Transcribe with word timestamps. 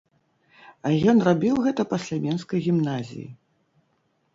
А 0.87 0.93
ён 1.13 1.21
рабіў 1.29 1.55
гэта 1.67 1.81
пасля 1.95 2.21
менскай 2.27 2.59
гімназіі! 2.73 3.27